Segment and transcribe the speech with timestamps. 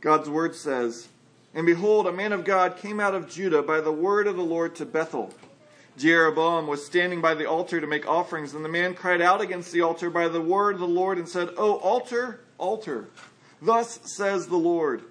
[0.00, 1.08] God's word says,
[1.54, 4.42] And behold, a man of God came out of Judah by the word of the
[4.42, 5.32] Lord to Bethel.
[5.96, 9.72] Jeroboam was standing by the altar to make offerings, and the man cried out against
[9.72, 13.08] the altar by the word of the Lord and said, O altar, altar,
[13.62, 15.02] thus says the Lord,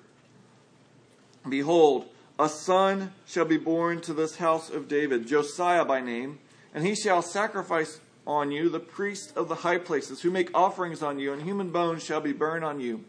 [1.47, 2.07] Behold,
[2.37, 6.39] a son shall be born to this house of David, Josiah by name,
[6.73, 11.01] and he shall sacrifice on you the priests of the high places, who make offerings
[11.01, 13.05] on you, and human bones shall be burned on you.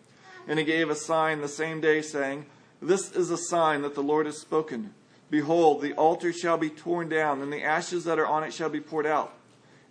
[0.46, 2.46] And he gave a sign the same day, saying,
[2.80, 4.94] This is a sign that the Lord has spoken.
[5.30, 8.68] Behold, the altar shall be torn down, and the ashes that are on it shall
[8.68, 9.34] be poured out.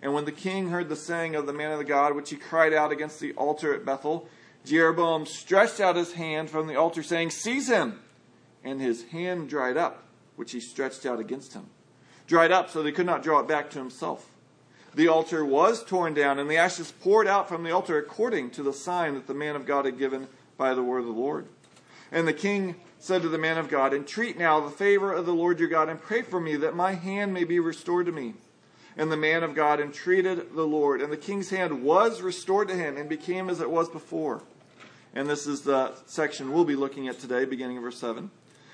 [0.02, 2.38] And when the king heard the saying of the man of the God, which he
[2.38, 4.30] cried out against the altar at Bethel,
[4.64, 8.00] Jeroboam stretched out his hand from the altar, saying, Seize him!
[8.64, 10.04] And his hand dried up,
[10.36, 11.68] which he stretched out against him.
[12.28, 14.28] Dried up so that he could not draw it back to himself.
[14.96, 18.64] The altar was torn down, and the ashes poured out from the altar according to
[18.64, 20.28] the sign that the man of God had given
[20.58, 21.48] by the word of the Lord.
[22.12, 25.34] And the king said to the man of God, Entreat now the favor of the
[25.34, 28.36] Lord your God, and pray for me that my hand may be restored to me.
[28.98, 32.76] And the man of God entreated the Lord, and the king's hand was restored to
[32.76, 34.44] him and became as it was before.
[35.14, 38.32] And this is the section we'll be looking at today, beginning of verse 7.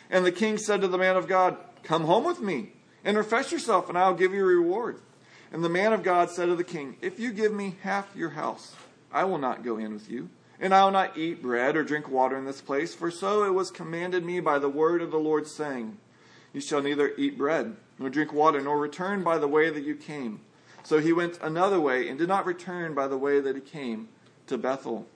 [0.10, 3.52] And the king said to the man of God, Come home with me and refresh
[3.52, 5.00] yourself, and I'll give you a reward.
[5.52, 8.30] And the man of God said to the king, If you give me half your
[8.30, 8.76] house,
[9.12, 10.30] I will not go in with you
[10.62, 13.54] and I will not eat bread or drink water in this place, for so it
[13.54, 15.98] was commanded me by the word of the Lord, saying,
[16.54, 19.96] You shall neither eat bread nor drink water, nor return by the way that you
[19.96, 20.40] came.
[20.84, 24.10] So he went another way and did not return by the way that he came
[24.48, 25.08] to Bethel.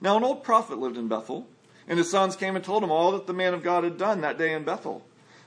[0.00, 1.46] Now an old prophet lived in Bethel,
[1.86, 4.20] and his sons came and told him all that the man of God had done
[4.22, 5.04] that day in Bethel.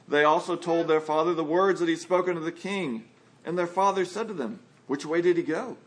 [0.08, 3.06] They also told their father the words that he had spoken to the king.
[3.44, 5.78] And their father said to them, Which way did he go?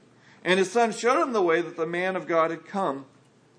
[0.44, 3.06] And his son showed him the way that the man of God had come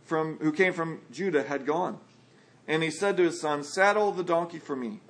[0.03, 1.99] from who came from Judah had gone.
[2.67, 5.01] And he said to his son, Saddle the donkey for me.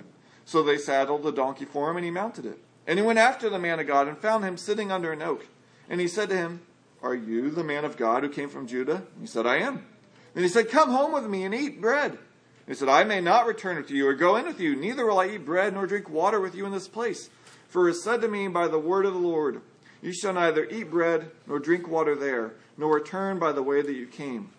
[0.45, 2.59] So they saddled the donkey for him, and he mounted it.
[2.88, 5.46] And he went after the man of God and found him sitting under an oak.
[5.90, 6.62] And he said to him,
[7.03, 9.03] Are you the man of God who came from Judah?
[9.13, 9.86] And he said, I am.
[10.34, 12.12] And he said, Come home with me and eat bread.
[12.12, 12.19] And
[12.68, 15.19] he said, I may not return with you or go in with you, neither will
[15.19, 17.30] I eat bread nor drink water with you in this place.
[17.68, 19.62] For it is said to me by the word of the Lord,
[20.02, 23.96] you shall neither eat bread nor drink water there, nor return by the way that
[23.96, 24.50] you came.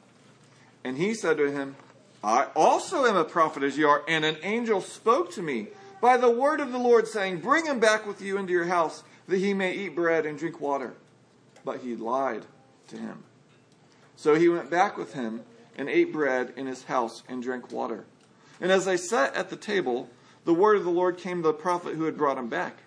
[0.85, 1.77] And he said to him,
[2.23, 5.69] I also am a prophet as you are, and an angel spoke to me
[6.01, 9.03] by the word of the Lord, saying, Bring him back with you into your house,
[9.29, 10.95] that he may eat bread and drink water.
[11.65, 12.45] But he lied
[12.89, 13.25] to him.
[14.17, 15.43] So he went back with him
[15.77, 18.05] and ate bread in his house and drank water.
[18.61, 20.11] And as they sat at the table,
[20.45, 22.79] the word of the Lord came to the prophet who had brought him back.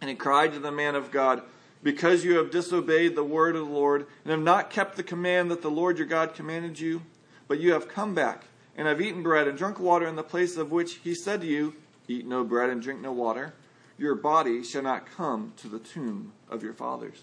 [0.00, 1.42] And he cried to the man of God,
[1.82, 5.50] because you have disobeyed the word of the Lord and have not kept the command
[5.50, 7.02] that the Lord your God commanded you,
[7.48, 8.44] but you have come back
[8.76, 11.46] and have eaten bread and drunk water in the place of which he said to
[11.46, 11.74] you,
[12.08, 13.54] Eat no bread and drink no water,
[13.98, 17.22] your body shall not come to the tomb of your fathers.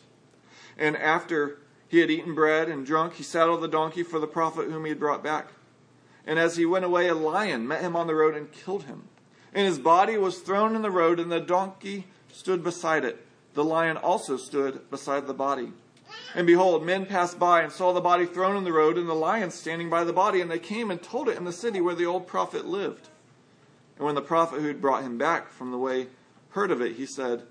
[0.77, 4.69] And after he had eaten bread and drunk, he saddled the donkey for the prophet
[4.69, 5.49] whom he had brought back.
[6.25, 9.07] And as he went away, a lion met him on the road and killed him.
[9.53, 13.63] And his body was thrown in the road, and the donkey stood beside it the
[13.63, 15.71] lion also stood beside the body.
[16.35, 19.13] And behold, men passed by and saw the body thrown in the road and the
[19.13, 21.95] lion standing by the body, and they came and told it in the city where
[21.95, 23.09] the old prophet lived.
[23.97, 26.07] And when the prophet who had brought him back from the way
[26.51, 27.43] heard of it, he said,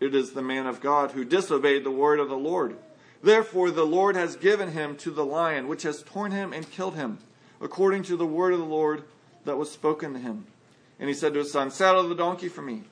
[0.00, 2.76] It is the man of God who disobeyed the word of the Lord.
[3.22, 6.94] Therefore the Lord has given him to the lion, which has torn him and killed
[6.94, 7.18] him,
[7.60, 9.04] according to the word of the Lord
[9.44, 10.46] that was spoken to him.
[10.98, 12.84] And he said to his son, Saddle the donkey for me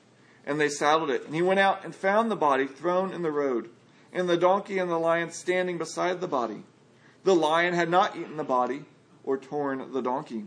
[0.45, 1.25] and they saddled it.
[1.25, 3.69] And he went out and found the body thrown in the road,
[4.11, 6.63] and the donkey and the lion standing beside the body.
[7.23, 8.85] The lion had not eaten the body
[9.23, 10.45] or torn the donkey.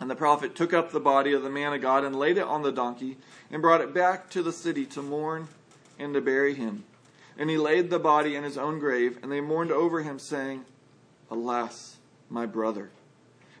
[0.00, 2.44] And the prophet took up the body of the man of God and laid it
[2.44, 3.18] on the donkey
[3.50, 5.48] and brought it back to the city to mourn
[5.98, 6.84] and to bury him.
[7.36, 10.64] And he laid the body in his own grave, and they mourned over him, saying,
[11.30, 11.96] Alas,
[12.28, 12.90] my brother.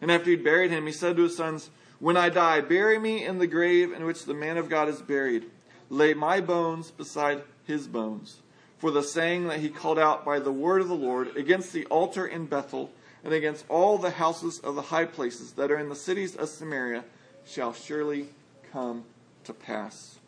[0.00, 1.70] And after he'd buried him, he said to his sons,
[2.00, 5.02] when I die, bury me in the grave in which the man of God is
[5.02, 5.44] buried.
[5.90, 8.40] Lay my bones beside his bones.
[8.78, 11.84] For the saying that he called out by the word of the Lord against the
[11.86, 12.90] altar in Bethel
[13.22, 16.48] and against all the houses of the high places that are in the cities of
[16.48, 17.04] Samaria
[17.44, 18.28] shall surely
[18.72, 19.04] come
[19.44, 20.18] to pass.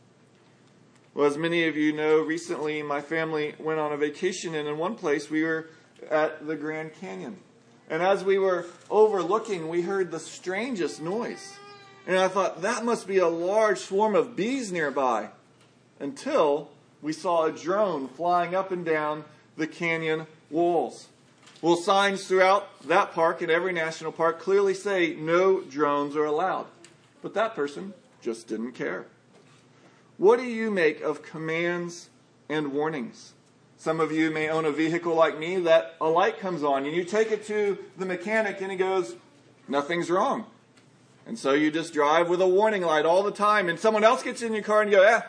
[1.15, 4.77] Well, as many of you know, recently my family went on a vacation, and in
[4.77, 5.71] one place we were
[6.11, 7.39] at the Grand Canyon.
[7.89, 11.55] And as we were overlooking, we heard the strangest noise.
[12.07, 15.29] And I thought, that must be a large swarm of bees nearby.
[16.01, 16.71] Until
[17.01, 19.25] we saw a drone flying up and down
[19.57, 21.09] the canyon walls.
[21.61, 26.67] Well, signs throughout that park and every national park clearly say no drones are allowed.
[27.23, 29.07] But that person just didn't care.
[30.19, 32.09] What do you make of commands
[32.49, 33.33] and warnings?
[33.77, 36.95] Some of you may own a vehicle like me that a light comes on and
[36.95, 39.15] you take it to the mechanic and he goes,
[39.69, 40.47] nothing's wrong.
[41.27, 44.23] And so you just drive with a warning light all the time and someone else
[44.23, 45.21] gets in your car and you go, eh,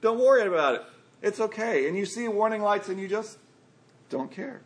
[0.00, 0.82] don't worry about it.
[1.20, 1.86] It's okay.
[1.86, 3.38] And you see warning lights and you just
[4.08, 4.62] don't care.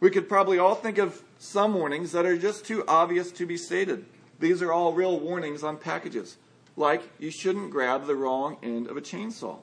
[0.00, 3.56] We could probably all think of some warnings that are just too obvious to be
[3.56, 4.04] stated.
[4.38, 6.36] These are all real warnings on packages,
[6.76, 9.58] like you shouldn't grab the wrong end of a chainsaw.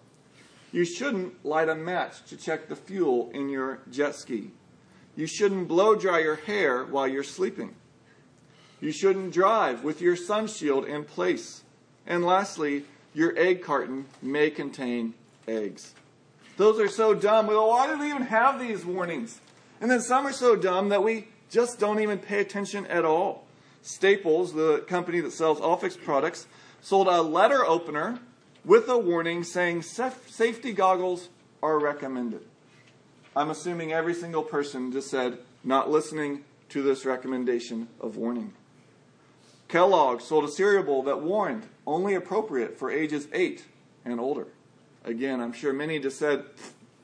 [0.73, 4.51] You shouldn't light a match to check the fuel in your jet ski.
[5.15, 7.75] You shouldn't blow dry your hair while you're sleeping.
[8.81, 11.63] You shouldn't drive with your sun shield in place.
[12.05, 15.13] And lastly, your egg carton may contain
[15.47, 15.93] eggs.
[16.57, 17.47] Those are so dumb.
[17.47, 19.39] Why do we even have these warnings?
[19.81, 23.45] And then some are so dumb that we just don't even pay attention at all.
[23.81, 26.47] Staples, the company that sells Office products,
[26.81, 28.19] sold a letter opener
[28.63, 31.29] with a warning saying safety goggles
[31.61, 32.41] are recommended.
[33.35, 38.53] I'm assuming every single person just said, not listening to this recommendation of warning.
[39.75, 43.65] Kellogg sold a cereal bowl that warned only appropriate for ages 8
[44.05, 44.47] and older.
[45.03, 46.45] Again, I'm sure many just said,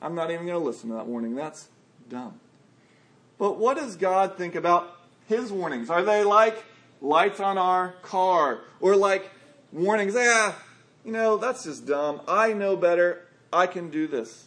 [0.00, 1.34] I'm not even going to listen to that warning.
[1.34, 1.68] That's
[2.08, 2.40] dumb.
[3.36, 4.90] But what does God think about
[5.28, 5.90] his warnings?
[5.90, 6.64] Are they like
[7.02, 9.30] lights on our car or like
[9.70, 10.14] warnings?
[10.14, 10.54] Yeah,
[11.04, 12.22] you know, that's just dumb.
[12.26, 13.28] I know better.
[13.52, 14.46] I can do this.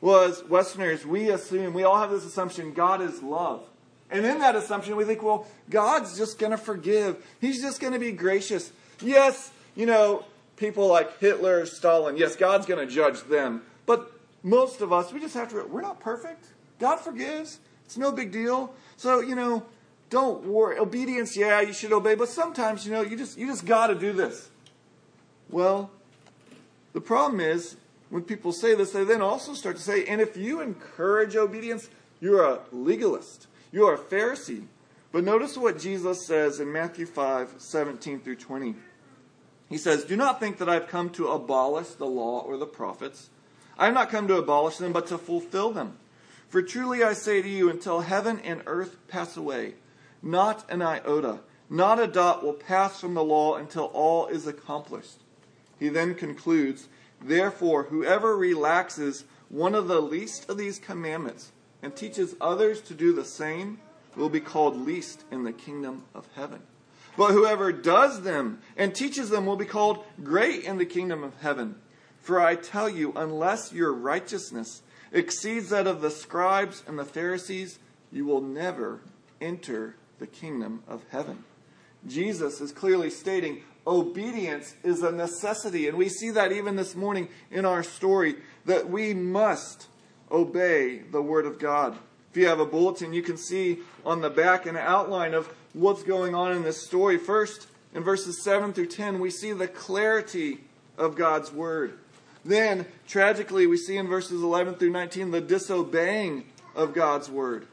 [0.00, 3.68] Well, as Westerners, we assume, we all have this assumption God is love.
[4.12, 7.24] And in that assumption, we think, well, God's just going to forgive.
[7.40, 8.70] He's just going to be gracious.
[9.00, 10.24] Yes, you know,
[10.56, 13.62] people like Hitler, Stalin, yes, God's going to judge them.
[13.86, 14.12] But
[14.42, 16.44] most of us, we just have to, we're not perfect.
[16.78, 17.58] God forgives.
[17.84, 18.74] It's no big deal.
[18.96, 19.64] So, you know,
[20.10, 20.78] don't worry.
[20.78, 23.94] Obedience, yeah, you should obey, but sometimes, you know, you just you just got to
[23.94, 24.50] do this.
[25.48, 25.90] Well,
[26.92, 27.76] the problem is
[28.10, 31.88] when people say this, they then also start to say, and if you encourage obedience,
[32.20, 33.46] you're a legalist.
[33.72, 34.66] You're a Pharisee.
[35.10, 38.74] But notice what Jesus says in Matthew 5, 17 through 20.
[39.68, 43.30] He says, Do not think that I've come to abolish the law or the prophets.
[43.78, 45.98] I have not come to abolish them, but to fulfill them.
[46.48, 49.74] For truly I say to you, until heaven and earth pass away,
[50.22, 51.40] not an iota,
[51.70, 55.20] not a dot will pass from the law until all is accomplished.
[55.78, 56.88] He then concludes,
[57.22, 61.52] Therefore, whoever relaxes one of the least of these commandments
[61.82, 63.78] and teaches others to do the same
[64.16, 66.60] will be called least in the kingdom of heaven.
[67.16, 71.40] But whoever does them and teaches them will be called great in the kingdom of
[71.40, 71.76] heaven.
[72.20, 77.78] For I tell you, unless your righteousness exceeds that of the scribes and the Pharisees,
[78.10, 79.00] you will never
[79.40, 81.44] enter the kingdom of heaven.
[82.06, 85.88] Jesus is clearly stating obedience is a necessity.
[85.88, 89.88] And we see that even this morning in our story that we must
[90.32, 91.96] obey the Word of God.
[92.30, 96.02] If you have a bulletin, you can see on the back an outline of what's
[96.02, 97.18] going on in this story.
[97.18, 100.60] First, in verses 7 through 10, we see the clarity
[100.96, 101.98] of God's Word.
[102.44, 106.44] Then, tragically, we see in verses 11 through 19 the disobeying
[106.74, 107.66] of God's word.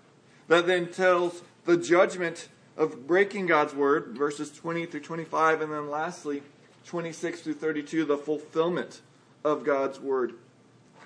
[0.47, 5.61] That then tells the judgment of breaking God's word, verses 20 through 25.
[5.61, 6.43] And then lastly,
[6.85, 9.01] 26 through 32, the fulfillment
[9.43, 10.33] of God's word.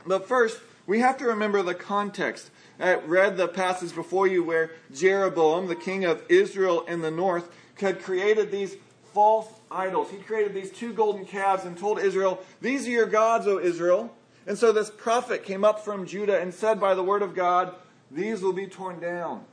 [0.05, 2.49] But first, we have to remember the context.
[2.79, 7.49] I read the passage before you where Jeroboam, the king of Israel in the north,
[7.79, 8.75] had created these
[9.13, 10.09] false idols.
[10.09, 14.13] He created these two golden calves and told Israel, These are your gods, O Israel.
[14.45, 17.75] And so this prophet came up from Judah and said by the word of God,
[18.11, 19.45] These will be torn down.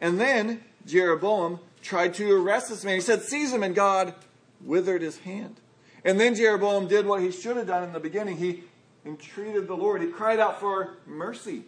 [0.00, 2.94] And then Jeroboam tried to arrest this man.
[2.94, 4.14] He said, Seize him, and God
[4.60, 5.60] withered his hand.
[6.04, 8.36] And then Jeroboam did what he should have done in the beginning.
[8.36, 8.64] He
[9.04, 10.02] entreated the Lord.
[10.02, 11.64] He cried out for mercy,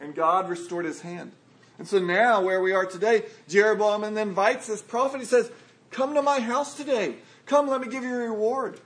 [0.00, 1.32] and God restored his hand.
[1.78, 5.20] And so now, where we are today, Jeroboam then invites this prophet.
[5.20, 5.50] He says,
[5.90, 7.16] Come to my house today.
[7.46, 8.80] Come, let me give you a reward.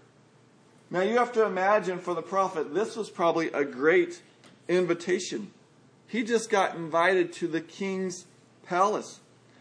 [0.91, 4.21] Now you have to imagine for the prophet, this was probably a great
[4.69, 5.51] invitation.
[6.07, 8.27] He just got invited to the king's
[8.67, 9.21] palace.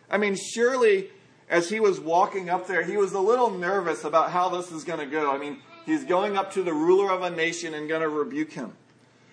[0.10, 1.10] I mean, surely
[1.50, 4.83] as he was walking up there, he was a little nervous about how this is
[4.83, 5.31] going to go.
[5.31, 8.54] I mean, he's going up to the ruler of a nation and going to rebuke
[8.54, 8.74] him.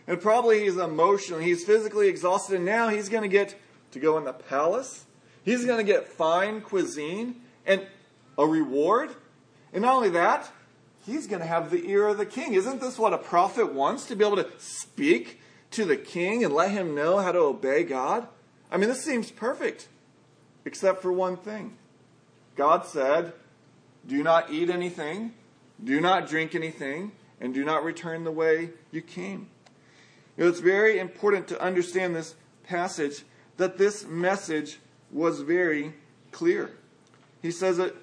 [0.07, 3.55] And probably he's emotional, he's physically exhausted, and now he's going to get
[3.91, 5.05] to go in the palace.
[5.45, 7.43] He's going to get fine cuisine.
[7.67, 7.87] And
[8.39, 9.11] a reward.
[9.73, 10.51] And not only that,
[11.05, 12.55] he's going to have the ear of the king.
[12.55, 14.07] Isn't this what a prophet wants?
[14.07, 15.41] To be able to speak
[15.73, 18.29] to the king and let him know how to obey God?
[18.71, 19.89] I mean, this seems perfect,
[20.65, 21.77] except for one thing.
[22.57, 23.33] God said,
[24.07, 25.35] Do not eat anything,
[25.83, 29.49] do not drink anything, and do not return the way you came.
[30.37, 33.25] You know, it's very important to understand this passage
[33.57, 34.79] that this message
[35.11, 35.95] was very
[36.33, 36.71] clear.
[37.43, 37.95] He says it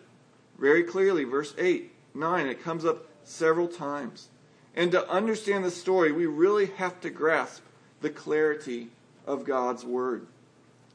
[0.57, 4.29] very clearly, verse 8, 9, it comes up several times.
[4.75, 7.63] And to understand the story, we really have to grasp
[8.01, 8.89] the clarity
[9.25, 10.27] of God's word.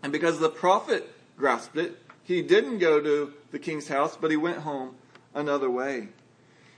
[0.02, 4.36] And because the prophet grasped it, he didn't go to the king's house, but he
[4.36, 4.94] went home
[5.34, 6.08] another way.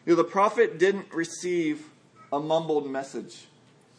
[0.04, 1.88] You know, the prophet didn't receive
[2.32, 3.46] a mumbled message.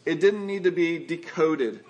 [0.04, 1.80] It didn't need to be decoded.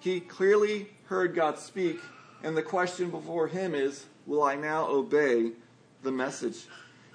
[0.00, 2.00] He clearly heard God speak,
[2.42, 5.52] and the question before him is Will I now obey
[6.02, 6.66] the message?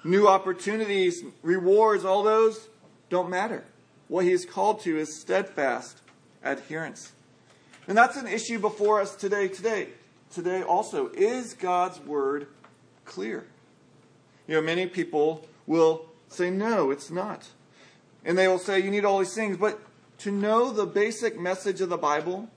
[0.04, 2.68] New opportunities, rewards, all those
[3.08, 3.64] don't matter.
[4.06, 5.98] What he is called to is steadfast
[6.44, 7.10] adherence.
[7.88, 9.48] And that's an issue before us today.
[9.48, 9.88] Today,
[10.30, 12.46] today also, is God's word
[13.04, 13.46] clear?
[14.46, 17.48] You know, many people will say, no, it's not.
[18.24, 19.56] And they will say, you need all these things.
[19.56, 19.80] But
[20.18, 22.48] to know the basic message of the Bible,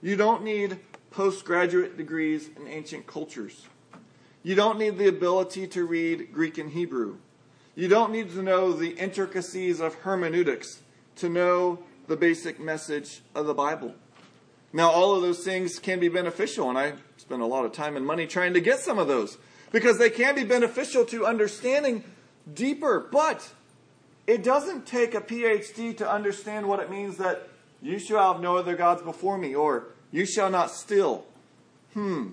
[0.00, 0.78] you don't need
[1.10, 3.66] postgraduate degrees in ancient cultures.
[4.42, 7.18] You don't need the ability to read Greek and Hebrew.
[7.74, 10.82] You don't need to know the intricacies of hermeneutics
[11.16, 11.78] to know
[12.08, 13.94] the basic message of the Bible.
[14.72, 17.96] Now, all of those things can be beneficial, and I spend a lot of time
[17.96, 19.38] and money trying to get some of those
[19.70, 22.04] because they can be beneficial to understanding
[22.52, 23.08] deeper.
[23.10, 23.50] But
[24.26, 27.48] it doesn't take a PhD to understand what it means that
[27.80, 31.24] you shall have no other gods before me, or you shall not steal.
[31.94, 32.30] Hmm.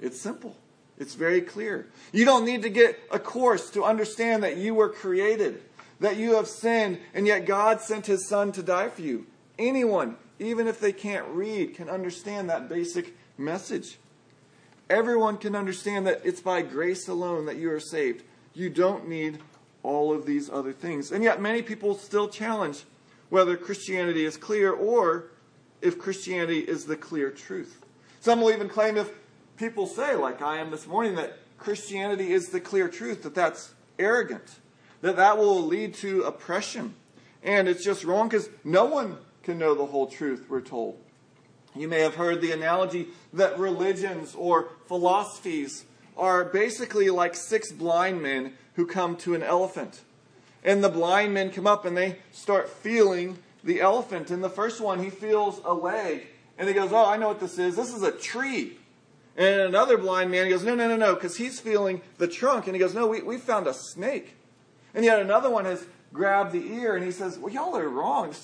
[0.00, 0.56] It's simple.
[0.98, 1.86] It's very clear.
[2.12, 5.62] You don't need to get a course to understand that you were created,
[6.00, 9.26] that you have sinned, and yet God sent his son to die for you.
[9.58, 13.98] Anyone, even if they can't read, can understand that basic message.
[14.90, 18.24] Everyone can understand that it's by grace alone that you are saved.
[18.58, 19.38] You don't need
[19.84, 21.12] all of these other things.
[21.12, 22.82] And yet, many people still challenge
[23.28, 25.26] whether Christianity is clear or
[25.80, 27.80] if Christianity is the clear truth.
[28.18, 29.12] Some will even claim if
[29.56, 33.74] people say, like I am this morning, that Christianity is the clear truth, that that's
[33.96, 34.56] arrogant,
[35.02, 36.96] that that will lead to oppression.
[37.44, 40.98] And it's just wrong because no one can know the whole truth, we're told.
[41.76, 45.84] You may have heard the analogy that religions or philosophies
[46.18, 50.02] are basically like six blind men who come to an elephant.
[50.64, 54.30] And the blind men come up and they start feeling the elephant.
[54.30, 56.26] And the first one, he feels a leg.
[56.58, 57.76] And he goes, Oh, I know what this is.
[57.76, 58.76] This is a tree.
[59.36, 62.66] And another blind man, he goes, No, no, no, no, because he's feeling the trunk.
[62.66, 64.34] And he goes, No, we, we found a snake.
[64.94, 68.34] And yet another one has grabbed the ear and he says, Well, y'all are wrong.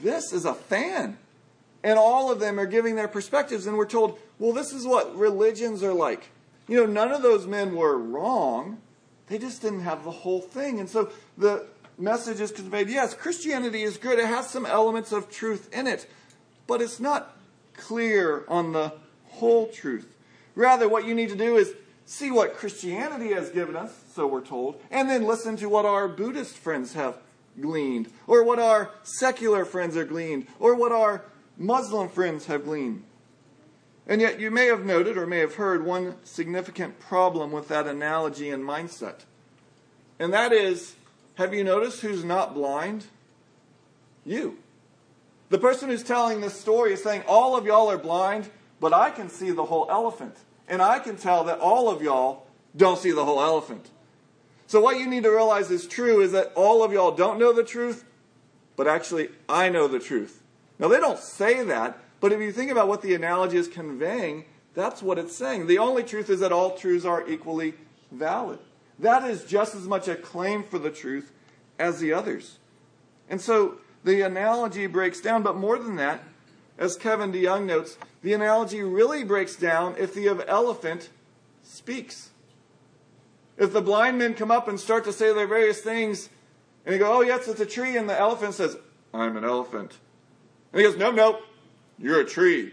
[0.00, 1.16] This is a fan.
[1.84, 3.66] And all of them are giving their perspectives.
[3.66, 6.30] And we're told, Well, this is what religions are like.
[6.68, 8.78] You know, none of those men were wrong.
[9.28, 10.80] They just didn't have the whole thing.
[10.80, 11.66] And so the
[11.98, 14.18] message is conveyed yes, Christianity is good.
[14.18, 16.06] It has some elements of truth in it,
[16.66, 17.36] but it's not
[17.74, 18.92] clear on the
[19.28, 20.14] whole truth.
[20.54, 21.74] Rather, what you need to do is
[22.06, 26.08] see what Christianity has given us, so we're told, and then listen to what our
[26.08, 27.18] Buddhist friends have
[27.60, 31.24] gleaned, or what our secular friends have gleaned, or what our
[31.58, 33.02] Muslim friends have gleaned.
[34.06, 37.86] And yet, you may have noted or may have heard one significant problem with that
[37.86, 39.24] analogy and mindset.
[40.18, 40.94] And that is
[41.36, 43.06] have you noticed who's not blind?
[44.24, 44.58] You.
[45.50, 49.10] The person who's telling this story is saying, All of y'all are blind, but I
[49.10, 50.36] can see the whole elephant.
[50.68, 52.46] And I can tell that all of y'all
[52.76, 53.90] don't see the whole elephant.
[54.66, 57.52] So, what you need to realize is true is that all of y'all don't know
[57.52, 58.04] the truth,
[58.74, 60.42] but actually, I know the truth.
[60.78, 64.46] Now, they don't say that, but if you think about what the analogy is conveying,
[64.74, 65.68] that's what it's saying.
[65.68, 67.74] The only truth is that all truths are equally
[68.10, 68.58] valid.
[68.98, 71.30] That is just as much a claim for the truth
[71.78, 72.58] as the others.
[73.30, 76.24] And so the analogy breaks down, but more than that,
[76.76, 81.10] as Kevin DeYoung notes, the analogy really breaks down if the elephant
[81.62, 82.30] speaks.
[83.56, 86.28] If the blind men come up and start to say their various things,
[86.84, 88.76] and they go, Oh, yes, it's a tree, and the elephant says,
[89.14, 89.96] I'm an elephant.
[90.72, 91.38] And he goes, No, no,
[91.98, 92.72] you're a tree.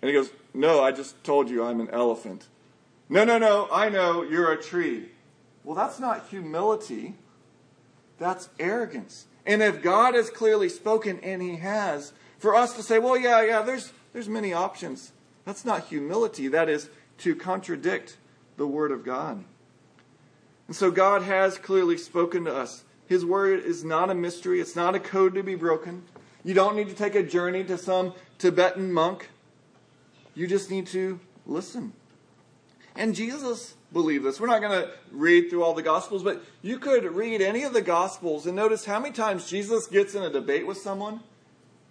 [0.00, 2.48] And he goes, No, I just told you I'm an elephant.
[3.08, 5.10] No, no, no, I know you're a tree.
[5.64, 7.14] Well, that's not humility,
[8.18, 9.26] that's arrogance.
[9.44, 13.42] And if God has clearly spoken, and He has, for us to say, well, yeah,
[13.42, 15.12] yeah, there's, there's many options,
[15.44, 16.48] that's not humility.
[16.48, 16.88] That is
[17.18, 18.16] to contradict
[18.56, 19.44] the Word of God.
[20.66, 22.84] And so God has clearly spoken to us.
[23.06, 26.04] His Word is not a mystery, it's not a code to be broken.
[26.44, 29.28] You don't need to take a journey to some Tibetan monk
[30.34, 31.92] you just need to listen.
[32.96, 34.40] And Jesus believed this.
[34.40, 37.72] We're not going to read through all the Gospels, but you could read any of
[37.72, 41.20] the Gospels and notice how many times Jesus gets in a debate with someone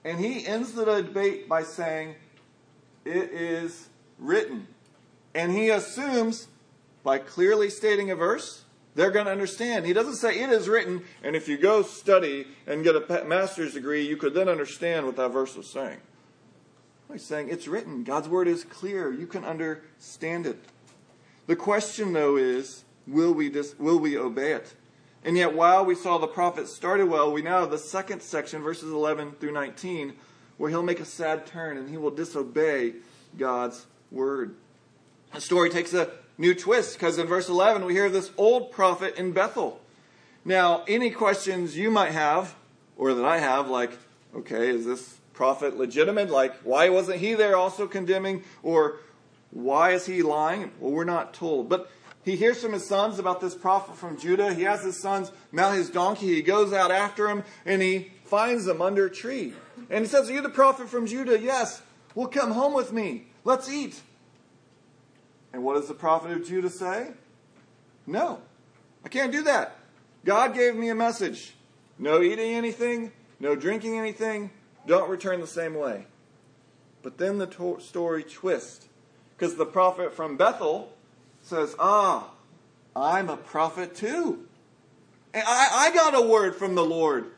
[0.04, 2.16] and he ends the debate by saying,
[3.06, 4.68] It is written.
[5.36, 6.48] And he assumes,
[7.04, 9.86] by clearly stating a verse, they're going to understand.
[9.86, 13.74] He doesn't say it is written, and if you go study and get a master's
[13.74, 16.00] degree, you could then understand what that verse was saying.
[17.12, 18.04] He's saying it's written.
[18.04, 19.12] God's word is clear.
[19.12, 20.64] You can understand it.
[21.48, 24.76] The question, though, is will we, dis- will we obey it?
[25.24, 28.62] And yet, while we saw the prophet started well, we now have the second section,
[28.62, 30.14] verses 11 through 19,
[30.58, 32.94] where he'll make a sad turn and he will disobey
[33.38, 34.56] God's word.
[35.34, 39.16] The story takes a new twist because in verse 11 we hear this old prophet
[39.16, 39.80] in Bethel.
[40.44, 42.56] Now, any questions you might have,
[42.98, 43.92] or that I have, like,
[44.36, 46.32] okay, is this prophet legitimate?
[46.32, 48.44] Like, why wasn't he there also condemning?
[48.64, 48.98] Or
[49.52, 50.72] why is he lying?
[50.80, 51.70] Well, we're not told.
[51.70, 51.92] But
[52.24, 54.54] he hears from his sons about this prophet from Judah.
[54.54, 56.28] He has his sons mount his donkey.
[56.28, 59.54] He goes out after him and he finds them under a tree.
[59.90, 61.40] And he says, Are you the prophet from Judah?
[61.40, 61.82] Yes.
[62.16, 63.28] Well, come home with me.
[63.44, 64.02] Let's eat.
[65.54, 67.12] And what does the prophet of Judah say?
[68.08, 68.42] No,
[69.04, 69.78] I can't do that.
[70.24, 71.54] God gave me a message
[72.02, 74.50] no eating anything, no drinking anything,
[74.88, 76.08] don't return the same way.
[77.04, 78.88] But then the to- story twists
[79.38, 80.94] because the prophet from Bethel
[81.44, 82.32] says, Ah,
[82.96, 84.48] I'm a prophet too.
[85.34, 87.32] And I, I got a word from the Lord.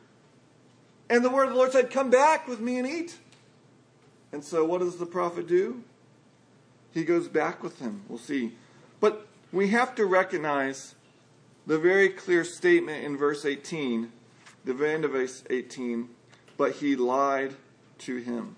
[1.09, 3.17] And the word of the Lord said, Come back with me and eat.
[4.31, 5.83] And so what does the prophet do?
[6.93, 8.03] He goes back with him.
[8.07, 8.53] We'll see.
[8.99, 10.95] But we have to recognize
[11.65, 14.11] the very clear statement in verse 18,
[14.65, 16.09] the end of verse 18,
[16.57, 17.55] but he lied
[17.99, 18.55] to him.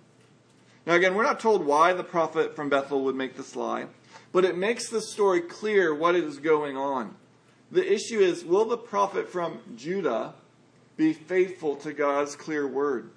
[0.85, 3.87] Now, again, we're not told why the prophet from Bethel would make this lie,
[4.31, 7.15] but it makes the story clear what is going on.
[7.71, 10.35] The issue is will the prophet from Judah
[10.97, 13.09] be faithful to God's clear word?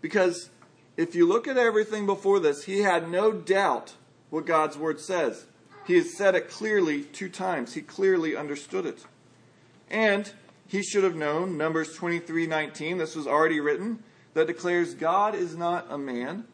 [0.00, 0.50] Because
[0.96, 3.94] if you look at everything before this, he had no doubt
[4.30, 5.46] what God's word says.
[5.86, 7.74] He has said it clearly two times.
[7.74, 9.04] He clearly understood it.
[9.90, 10.32] And
[10.66, 14.02] he should have known Numbers 23:19, this was already written,
[14.34, 16.44] that declares God is not a man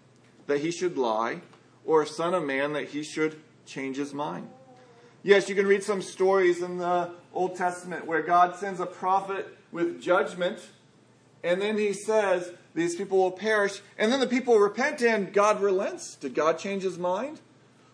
[0.46, 1.42] that he should lie,
[1.85, 4.48] or a son of man that he should change his mind.
[5.22, 9.46] Yes, you can read some stories in the Old Testament where God sends a prophet
[9.70, 10.59] with judgment,
[11.44, 13.81] and then he says, these people will perish.
[13.99, 16.14] And then the people repent and God relents.
[16.14, 17.41] Did God change his mind?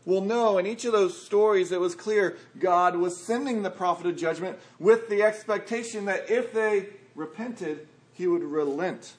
[0.04, 0.58] Well, no.
[0.58, 4.58] In each of those stories, it was clear God was sending the prophet of judgment
[4.78, 9.14] with the expectation that if they repented, he would relent.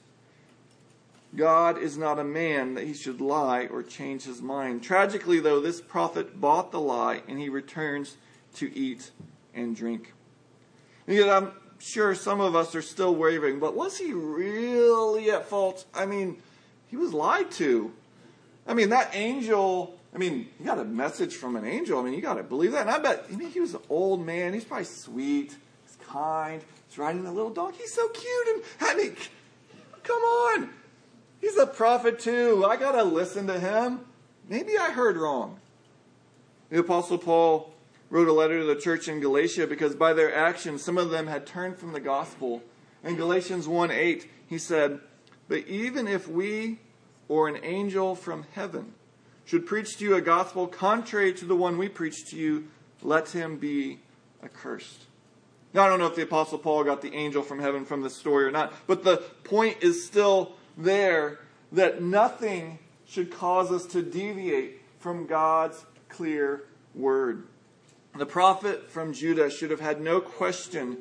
[1.35, 4.83] God is not a man that he should lie or change his mind.
[4.83, 8.15] Tragically, though, this prophet bought the lie and he returns
[8.55, 9.11] to eat
[9.53, 10.13] and drink.
[11.07, 15.85] Yet, I'm sure some of us are still wavering, but was he really at fault?
[15.93, 16.41] I mean,
[16.87, 17.91] he was lied to.
[18.67, 21.99] I mean, that angel, I mean, he got a message from an angel.
[21.99, 22.81] I mean, you got to believe that.
[22.81, 24.53] And I bet, I mean, he was an old man.
[24.53, 25.55] He's probably sweet.
[25.85, 26.63] He's kind.
[26.87, 27.79] He's riding a little donkey.
[27.79, 28.47] He's so cute.
[28.47, 29.15] And I mean,
[30.03, 30.69] come on.
[31.41, 32.65] He's a prophet too.
[32.67, 33.99] I got to listen to him.
[34.49, 35.59] Maybe I heard wrong.
[36.69, 37.74] The Apostle Paul
[38.09, 41.27] wrote a letter to the church in Galatia because by their actions, some of them
[41.27, 42.61] had turned from the gospel.
[43.03, 44.99] In Galatians 1 8, he said,
[45.47, 46.79] But even if we
[47.27, 48.93] or an angel from heaven
[49.45, 52.67] should preach to you a gospel contrary to the one we preach to you,
[53.01, 53.99] let him be
[54.43, 55.05] accursed.
[55.73, 58.15] Now, I don't know if the Apostle Paul got the angel from heaven from this
[58.15, 61.39] story or not, but the point is still there
[61.71, 66.63] that nothing should cause us to deviate from God's clear
[66.93, 67.47] word.
[68.17, 70.97] The prophet from Judah should have had no question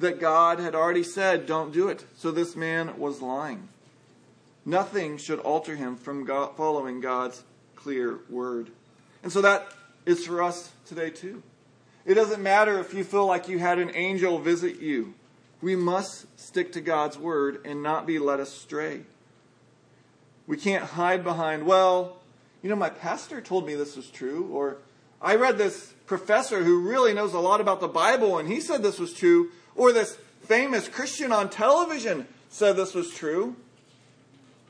[0.00, 2.04] that God had already said, Don't do it.
[2.16, 3.68] So this man was lying.
[4.64, 7.44] Nothing should alter him from God, following God's
[7.76, 8.70] clear word.
[9.22, 9.68] And so that
[10.04, 11.42] is for us today, too.
[12.04, 15.14] It doesn't matter if you feel like you had an angel visit you.
[15.60, 19.02] We must stick to God's word and not be led astray.
[20.46, 22.16] We can't hide behind, well,
[22.62, 24.78] you know, my pastor told me this was true, or
[25.20, 28.82] I read this professor who really knows a lot about the Bible and he said
[28.82, 33.56] this was true, or this famous Christian on television said this was true.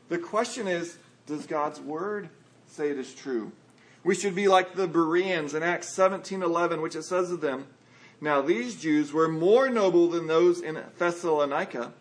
[0.08, 2.30] The question is, does God's word
[2.66, 3.52] say it is true?
[4.02, 7.66] We should be like the Bereans in Acts 17:11, which it says of them,
[8.20, 11.92] "Now these Jews were more noble than those in Thessalonica.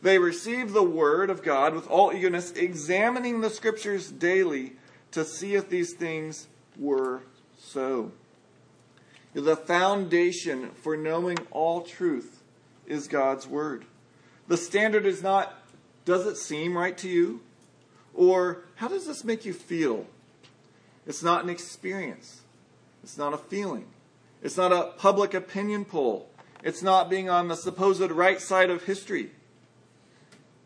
[0.00, 4.76] They received the word of God with all eagerness, examining the scriptures daily
[5.10, 6.46] to see if these things
[6.78, 7.22] were
[7.66, 8.12] so.
[9.34, 12.42] The foundation for knowing all truth
[12.86, 13.84] is God's Word.
[14.48, 15.54] The standard is not,
[16.04, 17.40] does it seem right to you?
[18.14, 20.06] Or, how does this make you feel?
[21.06, 22.40] It's not an experience.
[23.02, 23.86] It's not a feeling.
[24.42, 26.30] It's not a public opinion poll.
[26.62, 29.32] It's not being on the supposed right side of history.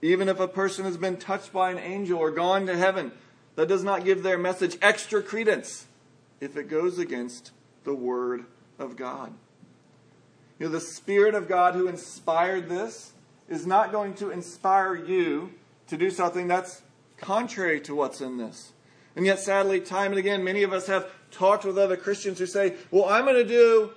[0.01, 3.13] Even if a person has been touched by an angel or gone to heaven,
[3.57, 5.87] that does not give their message extra credence
[6.40, 7.53] if it goes against
[7.85, 8.44] the Word
[8.79, 9.33] of God.
[10.59, 13.12] You know, the Spirit of God who inspired this
[13.48, 15.53] is not going to inspire you
[15.88, 16.83] to do something that's
[17.16, 18.72] contrary to what's in this.
[19.16, 22.46] And yet, sadly, time and again, many of us have talked with other Christians who
[22.46, 23.90] say, Well, I'm going to do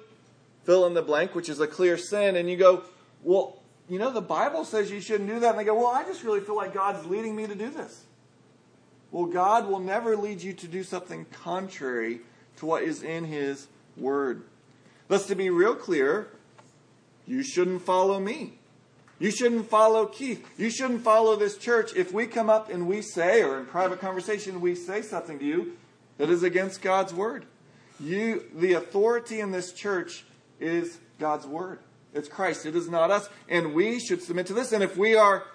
[0.64, 2.36] fill in the blank, which is a clear sin.
[2.36, 2.84] And you go,
[3.22, 5.52] Well, you know, the Bible says you shouldn't do that.
[5.52, 8.04] And they go, Well, I just really feel like God's leading me to do this.
[9.12, 12.22] Well, God will never lead you to do something contrary
[12.58, 14.44] to what is in His Word.
[15.08, 16.28] Thus, to be real clear,
[17.28, 18.60] you shouldn't follow me.
[19.20, 20.46] You shouldn't follow Keith.
[20.58, 24.02] You shouldn't follow this church if we come up and we say, or in private
[24.02, 25.78] conversation, we say something to you
[26.18, 27.46] that is against God's word.
[28.00, 30.26] You, the authority in this church
[30.60, 31.80] is God's word.
[32.14, 32.66] It's Christ.
[32.66, 33.30] It is not us.
[33.48, 34.72] And we should submit to this.
[34.72, 35.46] And if we are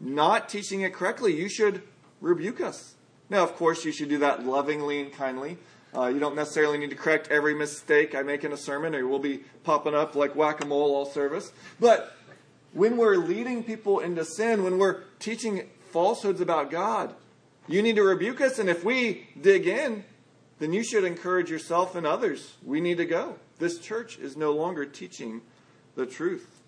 [0.00, 1.82] not teaching it correctly, you should
[2.20, 2.94] rebuke us.
[3.28, 5.58] Now, of course, you should do that lovingly and kindly.
[5.94, 9.06] Uh, you don't necessarily need to correct every mistake I make in a sermon, or
[9.08, 11.52] we'll be popping up like whack a mole all service.
[11.80, 12.16] But
[12.72, 17.14] when we're leading people into sin, when we're teaching falsehoods about God,
[17.66, 18.58] you need to rebuke us.
[18.58, 20.04] And if we dig in,
[20.60, 22.54] then you should encourage yourself and others.
[22.64, 23.36] We need to go.
[23.58, 25.42] This church is no longer teaching
[25.96, 26.59] the truth.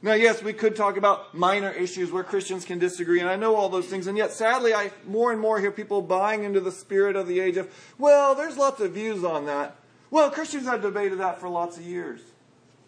[0.00, 3.56] Now, yes, we could talk about minor issues where Christians can disagree, and I know
[3.56, 6.70] all those things, and yet sadly, I more and more hear people buying into the
[6.70, 9.76] spirit of the age of, well, there's lots of views on that.
[10.10, 12.20] Well, Christians have debated that for lots of years.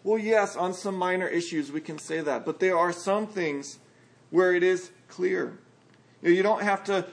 [0.03, 3.77] Well, yes, on some minor issues we can say that, but there are some things
[4.29, 5.59] where it is clear.
[6.21, 7.05] You, don't have to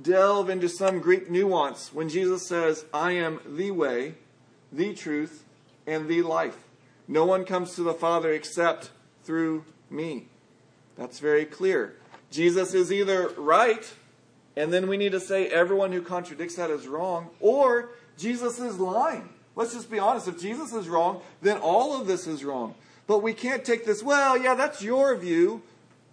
[0.00, 4.14] delve into some Greek nuance when Jesus says, I am the way,
[4.72, 5.44] the truth,
[5.86, 6.56] and the life.
[7.06, 8.90] No one comes to the Father except
[9.24, 10.28] through me.
[10.96, 11.96] That's very clear.
[12.30, 13.92] Jesus is either right,
[14.56, 18.78] and then we need to say everyone who contradicts that is wrong, or Jesus is
[18.78, 19.28] lying.
[19.56, 20.28] Let's just be honest.
[20.28, 22.74] If Jesus is wrong, then all of this is wrong.
[23.06, 25.62] But we can't take this, well, yeah, that's your view.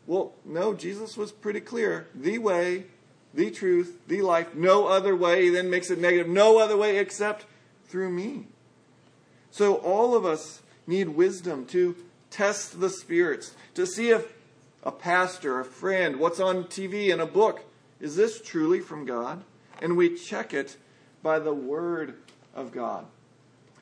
[0.05, 2.07] Well, no, Jesus was pretty clear.
[2.13, 2.85] The way,
[3.33, 5.45] the truth, the life, no other way.
[5.45, 6.27] He then makes it negative.
[6.27, 7.45] No other way except
[7.85, 8.47] through me.
[9.51, 11.95] So all of us need wisdom to
[12.31, 14.33] test the spirits, to see if
[14.83, 17.63] a pastor, a friend, what's on TV in a book,
[17.99, 19.43] is this truly from God?
[19.81, 20.77] And we check it
[21.21, 22.15] by the Word
[22.55, 23.05] of God.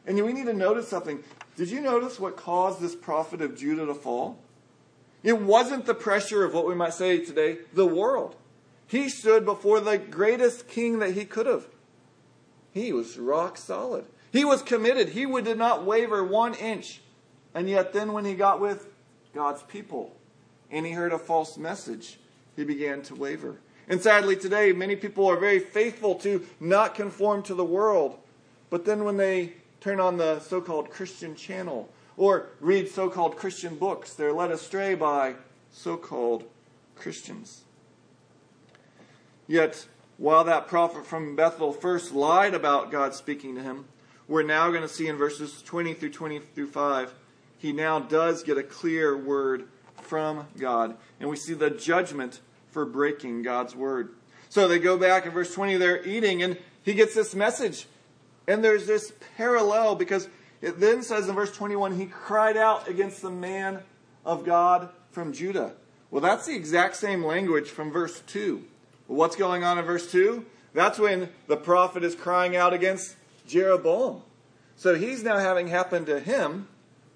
[0.05, 1.23] And we need to notice something.
[1.55, 4.39] Did you notice what caused this prophet of Judah to fall?
[5.23, 8.35] It wasn't the pressure of what we might say today, the world.
[8.87, 11.67] He stood before the greatest king that he could have.
[12.71, 14.05] He was rock solid.
[14.31, 15.09] He was committed.
[15.09, 17.01] He did not waver one inch.
[17.53, 18.87] And yet, then when he got with
[19.33, 20.15] God's people
[20.69, 22.19] and he heard a false message,
[22.55, 23.59] he began to waver.
[23.87, 28.19] And sadly, today, many people are very faithful to not conform to the world.
[28.69, 33.37] But then when they turn on the so called Christian channel or read so called
[33.37, 34.13] Christian books.
[34.13, 35.35] They're led astray by
[35.71, 36.43] so called
[36.95, 37.63] Christians.
[39.47, 43.85] Yet, while that prophet from Bethel first lied about God speaking to him,
[44.27, 47.13] we're now going to see in verses 20 through 20 through 5,
[47.59, 49.67] he now does get a clear word
[50.01, 50.97] from God.
[51.19, 52.41] And we see the judgment
[52.71, 54.15] for breaking God's word.
[54.49, 57.85] So they go back in verse 20, they're eating, and he gets this message
[58.49, 60.27] and there's this parallel because
[60.59, 63.81] it then says in verse 21 he cried out against the man
[64.25, 65.73] of God from Judah.
[66.09, 68.65] Well, that's the exact same language from verse 2.
[69.05, 70.43] What's going on in verse 2?
[70.73, 73.15] That's when the prophet is crying out against
[73.47, 74.23] Jeroboam.
[74.75, 76.67] So he's now having happened to him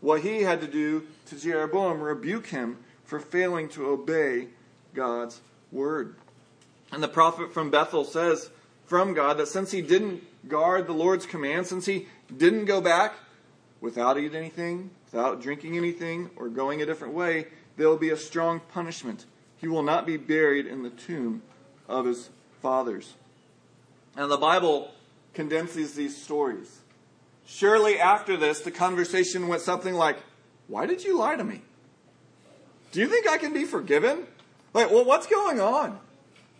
[0.03, 4.49] what he had to do to Jeroboam, rebuke him for failing to obey
[4.93, 5.39] God's
[5.71, 6.15] word.
[6.91, 8.49] And the prophet from Bethel says
[8.85, 13.13] from God that since he didn't guard the Lord's command, since he didn't go back
[13.79, 18.17] without eating anything, without drinking anything, or going a different way, there will be a
[18.17, 19.25] strong punishment.
[19.55, 21.43] He will not be buried in the tomb
[21.87, 22.29] of his
[22.61, 23.13] fathers.
[24.17, 24.91] And the Bible
[25.33, 26.81] condenses these stories.
[27.45, 30.17] Surely after this, the conversation went something like,
[30.67, 31.61] Why did you lie to me?
[32.91, 34.27] Do you think I can be forgiven?
[34.73, 35.99] Like, well, what's going on?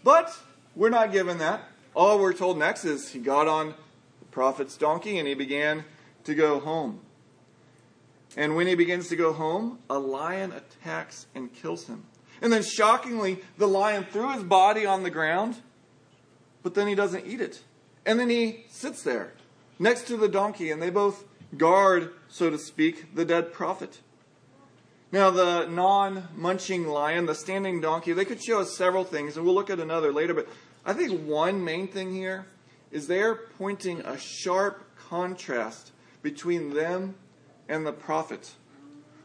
[0.04, 0.36] But
[0.76, 1.64] we're not given that.
[1.96, 3.76] all we're told next is he got on
[4.20, 5.86] the prophet's donkey and he began
[6.24, 7.02] to go home.
[8.36, 12.04] And when he begins to go home, a lion attacks and kills him.
[12.42, 15.58] And then shockingly, the lion threw his body on the ground,
[16.64, 17.62] but then he doesn't eat it.
[18.08, 19.34] And then he sits there
[19.84, 21.26] next to the donkey, and they both
[21.58, 24.00] guard, so to speak, the dead prophet.
[25.12, 29.46] Now, the non munching lion, the standing donkey, they could show us several things, and
[29.46, 30.48] we'll look at another later, but
[30.86, 32.48] I think one main thing here
[32.92, 35.92] is they're pointing a sharp contrast
[36.22, 37.16] between them
[37.70, 38.54] and the prophet.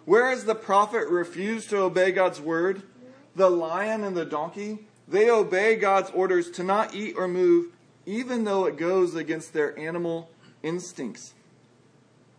[0.04, 2.82] Whereas the prophet refused to obey God's word,
[3.36, 7.66] the lion and the donkey, they obey God's orders to not eat or move,
[8.04, 10.30] even though it goes against their animal
[10.62, 11.34] instincts.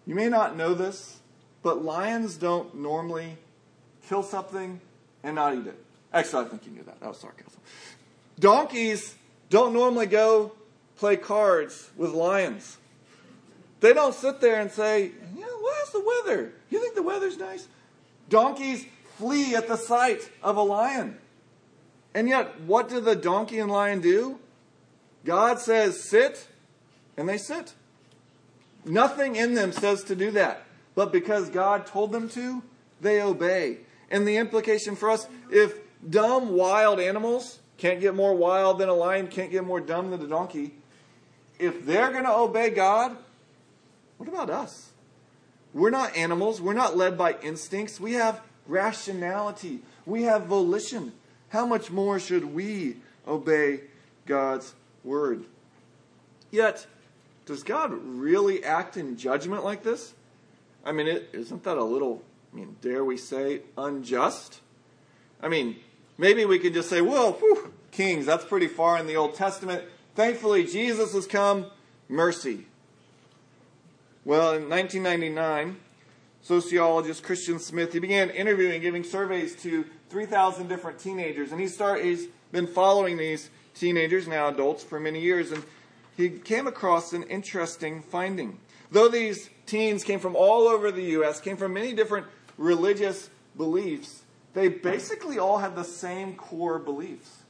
[0.05, 1.19] You may not know this,
[1.62, 3.38] but lions don't normally
[4.08, 4.82] kill something
[5.23, 5.84] and not eat it.
[6.13, 6.99] Actually, I think you knew that.
[6.99, 7.60] That was sarcasm.
[8.39, 9.15] Donkeys
[9.49, 10.53] don't normally go
[10.97, 12.77] play cards with lions.
[13.79, 16.51] They don't sit there and say, yeah, how's the weather?
[16.69, 17.67] You think the weather's nice?
[18.29, 18.86] Donkeys
[19.17, 21.17] flee at the sight of a lion.
[22.13, 24.39] And yet, what do the donkey and lion do?
[25.25, 26.47] God says, sit,
[27.17, 27.73] and they sit.
[28.85, 30.63] Nothing in them says to do that.
[30.95, 32.63] But because God told them to,
[33.01, 33.79] they obey.
[34.11, 38.93] And the implication for us if dumb, wild animals can't get more wild than a
[38.93, 40.73] lion, can't get more dumb than a donkey,
[41.57, 43.17] if they're going to obey God,
[44.17, 44.89] what about us?
[45.73, 46.61] We're not animals.
[46.61, 47.99] We're not led by instincts.
[47.99, 49.81] We have rationality.
[50.05, 51.13] We have volition.
[51.49, 53.81] How much more should we obey
[54.25, 55.45] God's word?
[56.51, 56.85] Yet,
[57.49, 60.13] does God really act in judgment like this?
[60.85, 62.21] I mean, is isn't that a little,
[62.53, 64.62] I mean, dare we say, unjust?
[65.41, 65.77] I mean,
[66.15, 69.83] maybe we could just say, well, whew, kings, that's pretty far in the Old Testament.
[70.13, 71.65] Thankfully, Jesus has come.
[72.07, 72.67] Mercy.
[74.25, 75.77] Well, in 1999,
[76.43, 81.51] sociologist Christian Smith, he began interviewing, giving surveys to 3,000 different teenagers.
[81.51, 85.51] And he start, he's been following these teenagers, now adults, for many years.
[85.51, 85.63] And
[86.19, 88.60] he came across an interesting finding.
[88.91, 92.27] Though these teens came from all over the U.S., came from many different
[92.58, 97.43] religious beliefs, they basically all had the same core beliefs.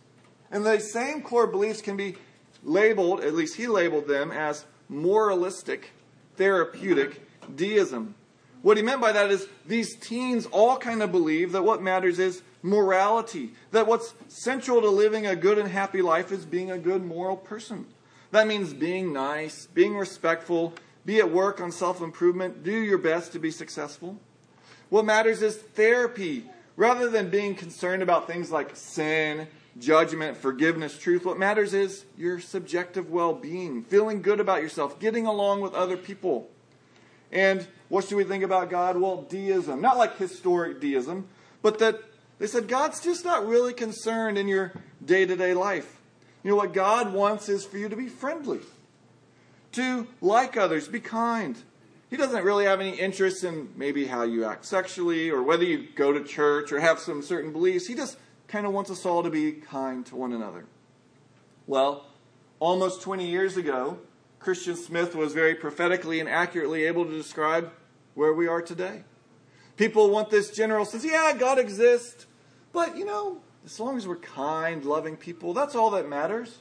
[0.51, 2.17] And the same core beliefs can be
[2.63, 5.91] labeled, at least he labeled them, as moralistic
[6.35, 7.21] therapeutic
[7.55, 8.13] deism.
[8.61, 12.19] What he meant by that is these teens all kind of believe that what matters
[12.19, 16.77] is morality, that what's central to living a good and happy life is being a
[16.77, 17.87] good moral person.
[18.31, 20.73] That means being nice, being respectful,
[21.05, 24.19] be at work on self improvement, do your best to be successful.
[24.89, 26.45] What matters is therapy.
[26.75, 29.47] Rather than being concerned about things like sin
[29.79, 31.25] judgment, forgiveness, truth.
[31.25, 35.97] What matters is your subjective well being, feeling good about yourself, getting along with other
[35.97, 36.49] people.
[37.31, 38.97] And what should we think about God?
[38.97, 39.81] Well, deism.
[39.81, 41.27] Not like historic deism,
[41.61, 42.01] but that
[42.39, 45.98] they said God's just not really concerned in your day to day life.
[46.43, 48.61] You know what God wants is for you to be friendly,
[49.73, 51.61] to like others, be kind.
[52.09, 55.87] He doesn't really have any interest in maybe how you act sexually or whether you
[55.95, 57.87] go to church or have some certain beliefs.
[57.87, 60.65] He just kind of wants us all to be kind to one another.
[61.67, 62.07] Well,
[62.59, 63.99] almost 20 years ago,
[64.39, 67.71] Christian Smith was very prophetically and accurately able to describe
[68.15, 69.03] where we are today.
[69.77, 72.25] People want this general sense, yeah, God exists,
[72.73, 76.59] but you know, as long as we're kind, loving people, that's all that matters.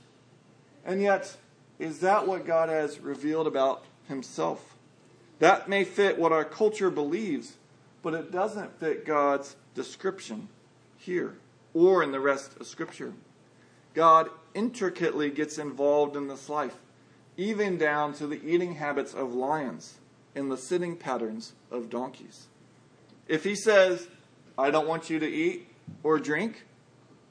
[0.84, 1.37] And yet,
[1.78, 4.74] is that what God has revealed about himself?
[5.38, 7.56] That may fit what our culture believes,
[8.02, 10.48] but it doesn't fit God's description
[10.96, 11.37] here
[11.74, 13.12] or in the rest of Scripture.
[13.94, 16.76] God intricately gets involved in this life,
[17.37, 19.98] even down to the eating habits of lions
[20.34, 22.46] and the sitting patterns of donkeys.
[23.28, 24.08] If He says,
[24.56, 25.68] I don't want you to eat
[26.02, 26.64] or drink,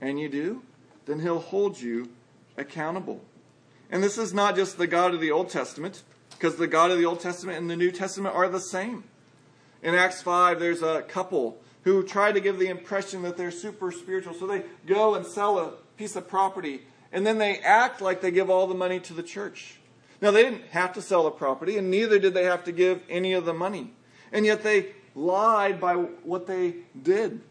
[0.02, 0.62] and you do,
[1.06, 2.10] then He'll hold you
[2.58, 3.22] accountable.
[3.90, 6.98] And this is not just the God of the Old Testament, because the God of
[6.98, 9.06] the Old Testament and the New Testament are the same.
[9.82, 13.92] In Acts 5, there's a couple who try to give the impression that they're super
[13.92, 14.34] spiritual.
[14.34, 16.82] So they go and sell a piece of property,
[17.12, 19.80] and then they act like they give all the money to the church.
[20.22, 23.04] Now, they didn't have to sell the property, and neither did they have to give
[23.08, 23.94] any of the money.
[24.32, 27.42] And yet they lied by what they did.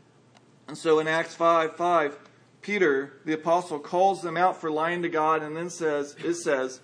[0.69, 2.19] And so in Acts 5 5,
[2.67, 6.81] Peter, the apostle, calls them out for lying to God and then says, it says,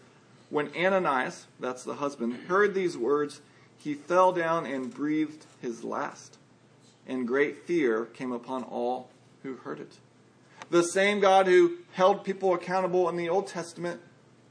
[0.49, 3.41] when Ananias, that's the husband, heard these words,
[3.77, 6.39] he fell down and breathed his last
[7.05, 9.11] and great fear came upon all
[9.43, 9.99] who heard it.
[10.71, 14.01] The same God who held people accountable in the Old Testament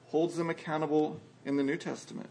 [0.08, 2.30] holds them accountable in the New Testament.